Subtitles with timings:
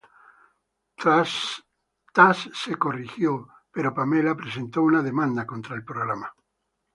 [2.15, 6.33] Tas se corrigió, pero Pamela presentó una demanda contra el programa.